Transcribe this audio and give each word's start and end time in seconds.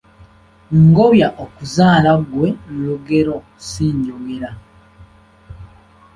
Ngobya 0.85 1.27
okuzaala 1.43 2.11
gwe 2.31 2.47
lugero 2.83 3.35
si 3.67 3.85
njogera. 3.97 4.51